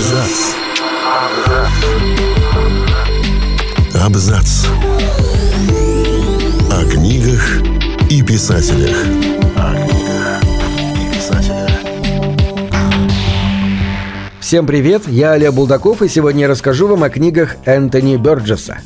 Абзац. 0.00 0.54
Абзац. 4.02 4.66
О 6.70 6.90
книгах 6.90 7.60
и 8.08 8.22
писателях. 8.22 8.96
О 9.56 9.74
книгах 9.74 10.42
и 10.96 11.14
писателях. 11.14 11.70
Всем 14.40 14.66
привет, 14.66 15.06
я 15.06 15.32
Олег 15.32 15.52
Булдаков 15.52 16.00
и 16.00 16.08
сегодня 16.08 16.40
я 16.42 16.48
расскажу 16.48 16.86
вам 16.86 17.02
о 17.02 17.10
книгах 17.10 17.56
Энтони 17.66 18.16
Бёрджеса. 18.16 18.78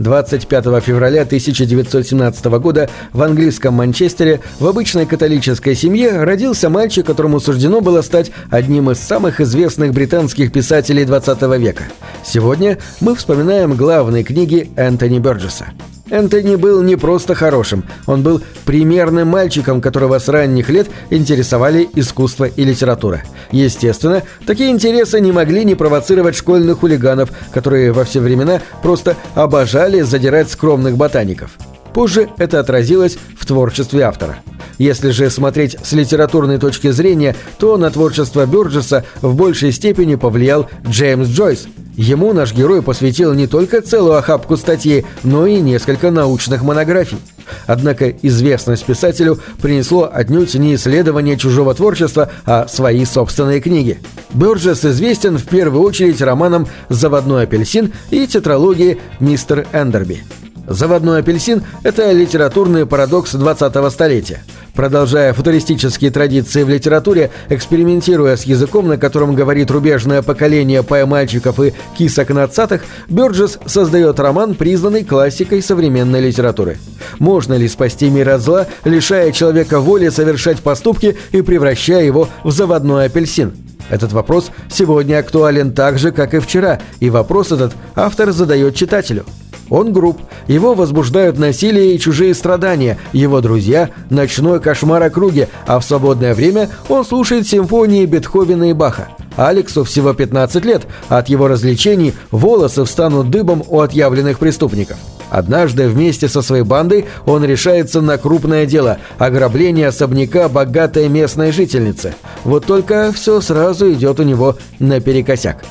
25 0.00 0.64
февраля 0.82 1.22
1917 1.22 2.44
года 2.58 2.88
в 3.12 3.22
английском 3.22 3.74
Манчестере 3.74 4.40
в 4.58 4.66
обычной 4.66 5.04
католической 5.04 5.74
семье 5.74 6.24
родился 6.24 6.70
мальчик, 6.70 7.04
которому 7.04 7.38
суждено 7.38 7.82
было 7.82 8.00
стать 8.00 8.32
одним 8.50 8.90
из 8.90 8.98
самых 8.98 9.40
известных 9.42 9.92
британских 9.92 10.52
писателей 10.52 11.04
20 11.04 11.42
века. 11.58 11.84
Сегодня 12.24 12.78
мы 13.00 13.14
вспоминаем 13.14 13.74
главные 13.74 14.24
книги 14.24 14.70
Энтони 14.76 15.18
Бёрджеса. 15.18 15.66
Энтони 16.10 16.56
был 16.56 16.82
не 16.82 16.96
просто 16.96 17.34
хорошим, 17.34 17.84
он 18.06 18.22
был 18.22 18.42
примерным 18.64 19.28
мальчиком, 19.28 19.80
которого 19.80 20.18
с 20.18 20.28
ранних 20.28 20.68
лет 20.68 20.88
интересовали 21.10 21.88
искусство 21.94 22.44
и 22.44 22.64
литература. 22.64 23.22
Естественно, 23.52 24.22
такие 24.44 24.70
интересы 24.70 25.20
не 25.20 25.32
могли 25.32 25.64
не 25.64 25.76
провоцировать 25.76 26.36
школьных 26.36 26.80
хулиганов, 26.80 27.30
которые 27.52 27.92
во 27.92 28.04
все 28.04 28.20
времена 28.20 28.60
просто 28.82 29.16
обожали 29.34 30.00
задирать 30.00 30.50
скромных 30.50 30.96
ботаников. 30.96 31.52
Позже 31.94 32.28
это 32.38 32.60
отразилось 32.60 33.18
в 33.36 33.46
творчестве 33.46 34.02
автора. 34.02 34.38
Если 34.78 35.10
же 35.10 35.28
смотреть 35.28 35.76
с 35.82 35.92
литературной 35.92 36.58
точки 36.58 36.90
зрения, 36.90 37.36
то 37.58 37.76
на 37.76 37.90
творчество 37.90 38.46
Бёрджеса 38.46 39.04
в 39.20 39.34
большей 39.34 39.72
степени 39.72 40.14
повлиял 40.14 40.68
Джеймс 40.88 41.28
Джойс– 41.28 41.66
Ему 42.00 42.32
наш 42.32 42.54
герой 42.54 42.80
посвятил 42.80 43.34
не 43.34 43.46
только 43.46 43.82
целую 43.82 44.14
охапку 44.14 44.56
статей, 44.56 45.04
но 45.22 45.46
и 45.46 45.60
несколько 45.60 46.10
научных 46.10 46.62
монографий. 46.62 47.18
Однако 47.66 48.08
известность 48.08 48.86
писателю 48.86 49.38
принесло 49.60 50.08
отнюдь 50.10 50.54
не 50.54 50.76
исследование 50.76 51.36
чужого 51.36 51.74
творчества, 51.74 52.30
а 52.46 52.66
свои 52.68 53.04
собственные 53.04 53.60
книги. 53.60 54.00
Бёрджес 54.32 54.82
известен 54.82 55.36
в 55.36 55.44
первую 55.44 55.82
очередь 55.82 56.22
романом 56.22 56.68
«Заводной 56.88 57.42
апельсин» 57.42 57.92
и 58.10 58.26
тетралогией 58.26 58.98
«Мистер 59.18 59.66
Эндерби». 59.74 60.24
«Заводной 60.66 61.20
апельсин»— 61.20 61.64
это 61.82 62.10
литературный 62.12 62.86
парадокс 62.86 63.34
20-го 63.34 63.90
столетия– 63.90 64.42
Продолжая 64.74 65.32
футуристические 65.32 66.10
традиции 66.10 66.62
в 66.62 66.68
литературе, 66.68 67.30
экспериментируя 67.48 68.36
с 68.36 68.44
языком, 68.44 68.88
на 68.88 68.98
котором 68.98 69.34
говорит 69.34 69.70
рубежное 69.70 70.22
поколение 70.22 70.82
пая-мальчиков 70.82 71.60
и 71.60 71.74
кисок 71.96 72.30
нацатых, 72.30 72.82
Бёрджес 73.08 73.58
создает 73.66 74.20
роман, 74.20 74.54
признанный 74.54 75.04
классикой 75.04 75.62
современной 75.62 76.20
литературы. 76.20 76.78
Можно 77.18 77.54
ли 77.54 77.68
спасти 77.68 78.10
мир 78.10 78.30
от 78.30 78.42
зла, 78.42 78.66
лишая 78.84 79.32
человека 79.32 79.80
воли 79.80 80.08
совершать 80.08 80.60
поступки 80.60 81.16
и 81.32 81.42
превращая 81.42 82.04
его 82.04 82.28
в 82.44 82.52
заводной 82.52 83.06
апельсин? 83.06 83.52
Этот 83.88 84.12
вопрос 84.12 84.50
сегодня 84.70 85.18
актуален 85.18 85.72
так 85.72 85.98
же, 85.98 86.12
как 86.12 86.34
и 86.34 86.38
вчера, 86.38 86.80
и 87.00 87.10
вопрос 87.10 87.50
этот 87.50 87.72
автор 87.96 88.30
задает 88.30 88.76
читателю– 88.76 89.24
он 89.70 89.92
груб, 89.92 90.20
его 90.48 90.74
возбуждают 90.74 91.38
насилие 91.38 91.94
и 91.94 91.98
чужие 91.98 92.34
страдания, 92.34 92.98
его 93.12 93.40
друзья– 93.40 93.90
ночной 94.10 94.60
кошмар 94.60 95.02
о 95.02 95.10
круге, 95.10 95.48
а 95.66 95.78
в 95.78 95.84
свободное 95.84 96.34
время 96.34 96.68
он 96.88 97.04
слушает 97.04 97.46
симфонии 97.48 98.04
Бетховена 98.04 98.70
и 98.70 98.72
Баха. 98.72 99.08
Алексу 99.36 99.84
всего 99.84 100.12
15 100.12 100.64
лет, 100.64 100.82
от 101.08 101.28
его 101.28 101.48
развлечений 101.48 102.14
волосы 102.30 102.84
встанут 102.84 103.30
дыбом 103.30 103.62
у 103.68 103.80
отъявленных 103.80 104.38
преступников. 104.38 104.98
Однажды 105.30 105.88
вместе 105.88 106.28
со 106.28 106.42
своей 106.42 106.64
бандой 106.64 107.06
он 107.24 107.44
решается 107.44 108.00
на 108.00 108.18
крупное 108.18 108.66
дело– 108.66 108.98
ограбление 109.18 109.88
особняка 109.88 110.48
богатой 110.48 111.08
местной 111.08 111.52
жительницы. 111.52 112.14
Вот 112.42 112.66
только 112.66 113.12
все 113.12 113.40
сразу 113.40 113.92
идет 113.92 114.18
у 114.18 114.24
него 114.24 114.56
наперекосяк. 114.80 115.64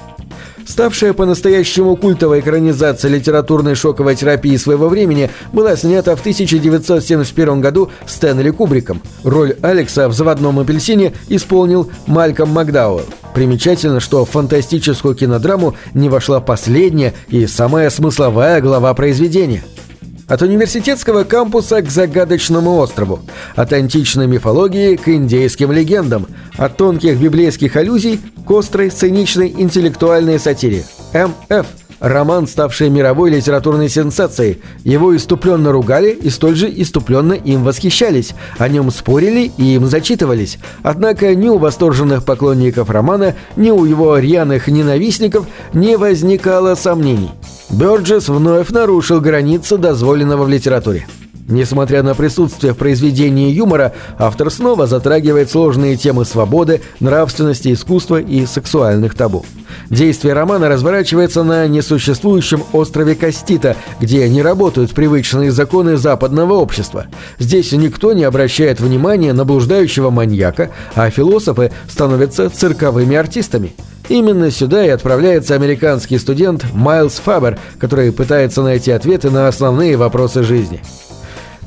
Ставшая 0.69 1.13
по-настоящему 1.13 1.95
культовой 1.95 2.41
экранизация 2.41 3.09
литературной 3.09 3.73
шоковой 3.73 4.15
терапии 4.15 4.55
своего 4.55 4.87
времени 4.87 5.31
была 5.51 5.75
снята 5.75 6.15
в 6.15 6.19
1971 6.19 7.59
году 7.59 7.89
Стэнли 8.05 8.51
Кубриком. 8.51 9.01
Роль 9.23 9.55
Алекса 9.63 10.07
в 10.07 10.13
«Заводном 10.13 10.59
апельсине» 10.59 11.13
исполнил 11.27 11.89
Мальком 12.05 12.49
Макдауэлл. 12.49 13.07
Примечательно, 13.33 13.99
что 13.99 14.25
в 14.25 14.29
фантастическую 14.29 15.15
кинодраму 15.15 15.75
не 15.95 16.07
вошла 16.07 16.39
последняя 16.39 17.15
и 17.29 17.47
самая 17.47 17.89
смысловая 17.89 18.61
глава 18.61 18.93
произведения– 18.93 19.63
от 20.29 20.43
университетского 20.43 21.23
кампуса 21.23 21.81
к 21.81 21.89
загадочному 21.89 22.77
острову, 22.77 23.19
от 23.55 23.73
античной 23.73 24.27
мифологии 24.27 24.95
к 24.95 25.09
индейским 25.09 25.71
легендам, 25.71 26.27
от 26.59 26.77
тонких 26.77 27.17
библейских 27.17 27.75
аллюзий 27.75 28.19
к 28.45 28.51
острой 28.51 28.91
сценичной 28.91 29.53
интеллектуальной 29.57 30.39
сатире. 30.39 30.83
МФ 31.13 31.65
роман, 31.99 32.47
ставший 32.47 32.89
мировой 32.89 33.31
литературной 33.31 33.89
сенсацией. 33.89 34.61
Его 34.83 35.15
иступленно 35.15 35.71
ругали 35.71 36.09
и 36.09 36.29
столь 36.29 36.55
же 36.55 36.69
иступленно 36.69 37.33
им 37.33 37.63
восхищались. 37.63 38.33
О 38.57 38.67
нем 38.67 38.91
спорили 38.91 39.51
и 39.57 39.75
им 39.75 39.85
зачитывались. 39.85 40.59
Однако 40.83 41.33
ни 41.35 41.47
у 41.47 41.57
восторженных 41.57 42.23
поклонников 42.23 42.89
романа, 42.89 43.35
ни 43.55 43.69
у 43.69 43.85
его 43.85 44.17
рьяных 44.17 44.67
ненавистников 44.67 45.45
не 45.73 45.97
возникало 45.97 46.75
сомнений. 46.75 47.31
Бёрджес 47.69 48.29
вновь 48.29 48.69
нарушил 48.69 49.21
границы 49.21 49.77
дозволенного 49.77 50.43
в 50.43 50.49
литературе. 50.49 51.05
Несмотря 51.49 52.03
на 52.03 52.13
присутствие 52.13 52.73
в 52.73 52.77
произведении 52.77 53.51
юмора, 53.51 53.93
автор 54.19 54.51
снова 54.51 54.85
затрагивает 54.85 55.49
сложные 55.49 55.97
темы 55.97 56.23
свободы, 56.23 56.81
нравственности, 56.99 57.73
искусства 57.73 58.21
и 58.21 58.45
сексуальных 58.45 59.15
табу. 59.15 59.43
Действие 59.89 60.35
романа 60.35 60.69
разворачивается 60.69 61.41
на 61.41 61.67
несуществующем 61.67 62.63
острове 62.71 63.15
Кастита, 63.15 63.75
где 63.99 64.29
не 64.29 64.43
работают 64.43 64.93
привычные 64.93 65.51
законы 65.51 65.97
западного 65.97 66.53
общества. 66.53 67.07
Здесь 67.39 67.71
никто 67.71 68.13
не 68.13 68.25
обращает 68.25 68.79
внимания 68.79 69.33
на 69.33 69.43
блуждающего 69.43 70.11
маньяка, 70.11 70.69
а 70.93 71.09
философы 71.09 71.71
становятся 71.87 72.51
цирковыми 72.51 73.15
артистами. 73.15 73.73
Именно 74.07 74.51
сюда 74.51 74.85
и 74.85 74.89
отправляется 74.89 75.55
американский 75.55 76.19
студент 76.19 76.65
Майлз 76.73 77.15
Фабер, 77.25 77.57
который 77.79 78.11
пытается 78.11 78.61
найти 78.61 78.91
ответы 78.91 79.31
на 79.31 79.47
основные 79.47 79.97
вопросы 79.97 80.43
жизни. 80.43 80.81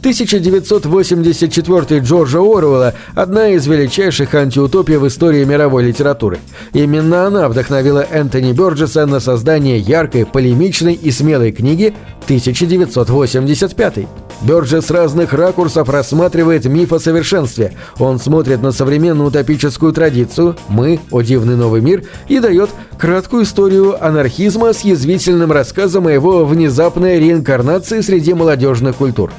1984 0.02 2.00
Джорджа 2.00 2.40
Оруэлла– 2.40 2.94
одна 3.14 3.50
из 3.50 3.68
величайших 3.68 4.34
антиутопий 4.34 4.96
в 4.96 5.06
истории 5.06 5.44
мировой 5.44 5.84
литературы. 5.84 6.40
Именно 6.72 7.24
она 7.24 7.48
вдохновила 7.48 8.04
Энтони 8.10 8.52
Бёрджеса 8.52 9.06
на 9.06 9.20
создание 9.20 9.78
яркой, 9.78 10.26
полемичной 10.26 10.94
и 10.94 11.12
смелой 11.12 11.52
книги 11.52 11.94
1985. 12.24 14.08
Бёрджес 14.40 14.86
с 14.86 14.90
разных 14.90 15.32
ракурсов 15.34 15.88
рассматривает 15.88 16.64
миф 16.64 16.92
о 16.92 16.98
совершенстве. 16.98 17.72
Он 18.00 18.18
смотрит 18.18 18.60
на 18.60 18.72
современную 18.72 19.28
утопическую 19.28 19.92
традицию 19.92 20.56
«Мы. 20.66 20.98
О 21.12 21.22
дивный 21.22 21.54
новый 21.54 21.80
мир» 21.80 22.02
и 22.26 22.40
дает 22.40 22.70
краткую 22.98 23.44
историю 23.44 24.04
анархизма 24.04 24.72
с 24.72 24.80
язвительным 24.80 25.52
рассказом 25.52 26.08
о 26.08 26.10
его 26.10 26.44
внезапной 26.44 27.20
реинкарнации 27.20 28.00
среди 28.00 28.34
молодежных 28.34 28.96
культур. 28.96 29.30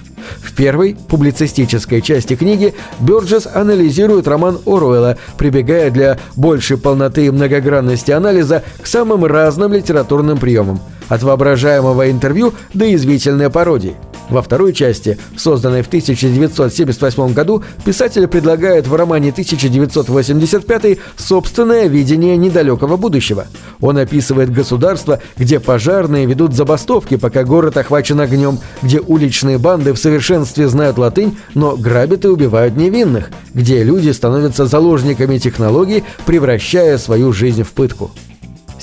В 0.41 0.53
первой, 0.56 0.95
публицистической 1.07 2.01
части 2.01 2.35
книги 2.35 2.73
Бёрджес 3.00 3.47
анализирует 3.53 4.28
роман 4.28 4.59
Оруэлла, 4.66 5.17
прибегая 5.38 5.91
для 5.91 6.19
большей 6.35 6.78
полноты 6.78 7.25
и 7.25 7.31
многогранности 7.31 8.11
анализа 8.11 8.64
к 8.81 8.87
самым 8.87 9.25
разным 9.25 9.73
литературным 9.73 10.37
приемам, 10.37 10.79
от 11.09 11.23
воображаемого 11.23 12.09
интервью 12.09 12.53
до 12.73 12.93
извительной 12.93 13.49
пародии– 13.49 13.96
во 14.34 14.41
второй 14.41 14.74
части, 14.74 15.18
созданной 15.38 15.84
в 15.84 15.88
1978 15.88 17.34
году, 17.34 17.64
писатель 17.85 18.28
предлагает 18.28 18.88
в 18.88 18.96
романе 18.96 19.30
1985 19.30 20.97
собственное 21.16 21.88
видение 21.88 22.35
недалекого 22.35 22.97
будущего. 22.97 23.47
Он 23.80 23.97
описывает 23.97 24.52
государство, 24.52 25.22
где 25.38 25.59
пожарные 25.59 26.26
ведут 26.26 26.53
забастовки, 26.53 27.16
пока 27.16 27.44
город 27.44 27.78
охвачен 27.78 28.20
огнем, 28.20 28.59
где 28.82 29.00
уличные 29.00 29.58
банды 29.58 29.94
в 29.94 29.97
совершенстве 29.97 30.68
знают 30.68 30.97
латынь, 30.97 31.38
но 31.53 31.78
грабят 31.78 32.26
и 32.26 32.28
убивают 32.28 32.76
невинных, 32.76 33.30
где 33.53 33.84
люди 33.84 34.09
становятся 34.09 34.66
заложниками 34.66 35.38
технологий, 35.38 36.03
превращая 36.26 36.97
свою 36.97 37.32
жизнь 37.34 37.64
в 37.64 37.72
пытку. 37.72 38.12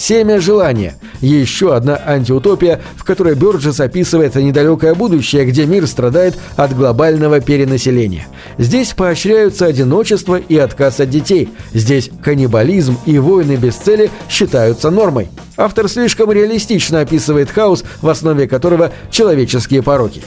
«Семя 0.00 0.41
желания»– 0.41 0.94
еще 1.20 1.76
одна 1.76 2.00
антиутопия, 2.06 2.81
в 2.97 3.05
которой 3.05 3.35
Бёрджес 3.35 3.81
описывает 3.81 4.35
недалекое 4.35 4.94
будущее, 4.94 5.44
где 5.44 5.67
мир 5.67 5.87
страдает 5.87 6.38
от 6.56 6.75
глобального 6.75 7.41
перенаселения. 7.41 8.26
Здесь 8.56 8.94
поощряются 8.94 9.67
одиночество 9.67 10.37
и 10.37 10.56
отказ 10.56 11.00
от 11.00 11.11
детей. 11.11 11.50
Здесь 11.75 12.08
каннибализм 12.25 12.97
и 13.05 13.19
войны 13.19 13.56
без 13.56 13.75
цели 13.75 14.11
считаются 14.31 14.88
нормой. 14.88 15.29
Автор 15.58 15.87
слишком 15.87 16.32
реалистично 16.32 17.00
описывает 17.00 17.50
хаос, 17.50 17.85
в 18.00 18.08
основе 18.08 18.49
которого 18.49 18.93
человеческие 19.11 19.82
пороки. 19.82 20.23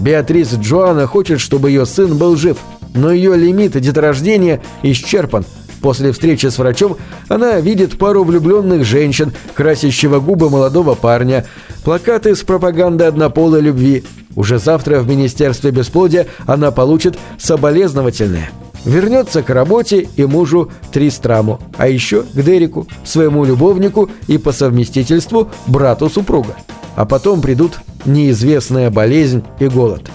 Беатрис 0.00 0.52
Джоанна 0.54 1.06
хочет, 1.06 1.40
чтобы 1.40 1.70
ее 1.70 1.86
сын 1.86 2.18
был 2.18 2.34
жив, 2.34 2.58
но 2.92 3.12
ее 3.12 3.36
лимит 3.36 3.80
деторождения 3.80 4.60
исчерпан. 4.82 5.44
После 5.82 6.12
встречи 6.12 6.46
с 6.46 6.58
врачом 6.58 6.96
она 7.28 7.58
видит 7.60 7.98
пару 7.98 8.22
влюбленных 8.22 8.84
женщин, 8.84 9.32
красящего 9.54 10.20
губы 10.20 10.48
молодого 10.48 10.94
парня, 10.94 11.44
плакаты 11.84 12.36
с 12.36 12.42
пропагандой 12.42 13.08
однополой 13.08 13.60
любви. 13.60 14.04
Уже 14.36 14.58
завтра 14.58 15.00
в 15.00 15.08
Министерстве 15.08 15.72
бесплодия 15.72 16.28
она 16.46 16.70
получит 16.70 17.18
соболезновательное. 17.36 18.50
Вернется 18.84 19.42
к 19.42 19.50
работе 19.50 20.08
и 20.16 20.24
мужу 20.24 20.70
Тристраму, 20.92 21.60
а 21.76 21.88
еще 21.88 22.22
к 22.22 22.42
Дереку, 22.42 22.86
своему 23.04 23.44
любовнику 23.44 24.08
и 24.28 24.38
по 24.38 24.52
совместительству 24.52 25.50
брату 25.66 26.08
супруга. 26.08 26.56
А 26.94 27.04
потом 27.04 27.40
придут 27.40 27.80
неизвестная 28.06 28.90
болезнь 28.90 29.42
и 29.58 29.66
голод. 29.66 30.10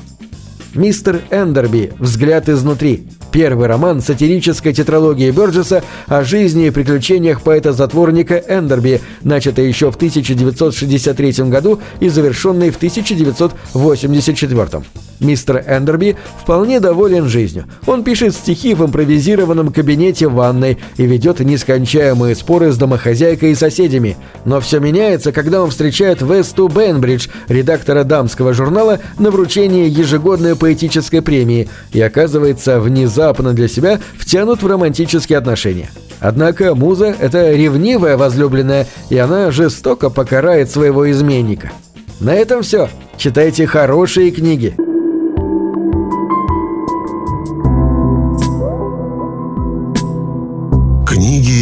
Мистер 0.73 1.21
Эндерби 1.29 1.93
«Взгляд 1.99 2.49
изнутри» 2.49 3.09
Первый 3.31 3.67
роман 3.67 4.01
сатирической 4.01 4.73
тетралогии 4.73 5.31
Бёрджеса 5.31 5.83
о 6.07 6.23
жизни 6.23 6.67
и 6.67 6.71
приключениях 6.71 7.41
поэта-затворника 7.41 8.43
Эндерби, 8.47 9.01
начатый 9.23 9.67
еще 9.67 9.91
в 9.91 9.95
1963 9.95 11.49
году 11.49 11.79
и 11.99 12.09
завершенный 12.09 12.71
в 12.71 12.77
1984. 12.77 14.83
Мистер 15.19 15.63
Эндерби 15.67 16.15
вполне 16.41 16.79
доволен 16.79 17.27
жизнью. 17.27 17.65
Он 17.85 18.03
пишет 18.03 18.35
стихи 18.35 18.73
в 18.73 18.85
импровизированном 18.85 19.71
кабинете 19.71 20.27
в 20.27 20.33
ванной 20.33 20.77
и 20.97 21.05
ведет 21.05 21.39
нескончаемые 21.39 22.35
споры 22.35 22.71
с 22.71 22.77
домохозяйкой 22.77 23.51
и 23.51 23.55
соседями. 23.55 24.17
Но 24.45 24.59
все 24.59 24.79
меняется, 24.79 25.31
когда 25.31 25.63
он 25.63 25.69
встречает 25.69 26.21
Весту 26.21 26.67
Бенбридж, 26.67 27.27
редактора 27.47 28.03
дамского 28.03 28.53
журнала, 28.53 28.99
на 29.17 29.31
вручении 29.31 29.89
ежегодной 29.89 30.55
поэтической 30.55 31.21
премии 31.21 31.69
и 31.91 32.01
оказывается 32.01 32.79
внезапно 32.79 33.53
для 33.53 33.67
себя 33.67 33.99
втянут 34.17 34.61
в 34.61 34.67
романтические 34.67 35.37
отношения. 35.37 35.89
Однако 36.19 36.73
муза– 36.73 37.15
это 37.19 37.51
ревнивая 37.51 38.17
возлюбленная, 38.17 38.87
и 39.09 39.17
она 39.17 39.51
жестоко 39.51 40.09
покарает 40.09 40.71
своего 40.71 41.09
изменника. 41.11 41.71
На 42.19 42.33
этом 42.33 42.63
все. 42.63 42.89
Читайте 43.17 43.67
хорошие 43.67 44.31
книги. 44.31 44.75